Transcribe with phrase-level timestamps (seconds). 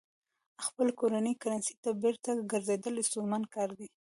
[0.65, 3.87] خپلې کورنۍ کرنسۍ ته بېرته ګرځېدل ستونزمن کار دی.